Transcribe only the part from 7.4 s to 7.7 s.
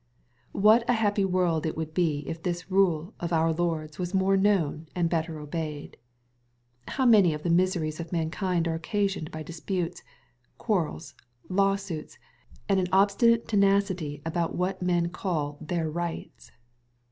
the